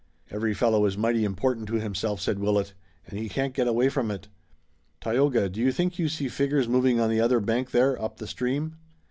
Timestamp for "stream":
8.25-8.77